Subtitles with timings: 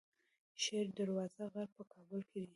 [0.63, 2.49] شیر دروازه غر په کابل کې دی